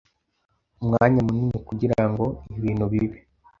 [0.81, 2.23] umwanya munini kugirango
[2.57, 3.17] ibintu bibe